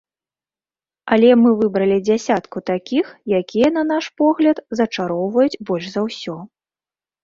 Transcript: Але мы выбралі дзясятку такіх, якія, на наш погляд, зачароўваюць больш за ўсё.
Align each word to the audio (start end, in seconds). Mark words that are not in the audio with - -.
Але 1.15 1.29
мы 1.41 1.49
выбралі 1.59 1.97
дзясятку 2.07 2.57
такіх, 2.71 3.05
якія, 3.43 3.71
на 3.79 3.83
наш 3.93 4.05
погляд, 4.25 4.67
зачароўваюць 4.81 5.61
больш 5.71 5.85
за 5.97 6.01
ўсё. 6.13 6.35